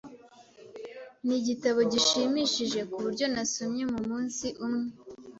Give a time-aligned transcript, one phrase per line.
[1.25, 4.87] Nigitabo gishimishije kuburyo nasomye mumunsi umwe.